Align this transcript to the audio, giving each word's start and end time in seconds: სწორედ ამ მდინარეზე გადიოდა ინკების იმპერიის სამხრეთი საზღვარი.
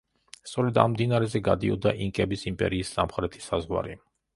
სწორედ 0.51 0.79
ამ 0.83 0.93
მდინარეზე 0.93 1.43
გადიოდა 1.49 1.95
ინკების 2.09 2.49
იმპერიის 2.55 2.97
სამხრეთი 2.99 3.51
საზღვარი. 3.51 4.01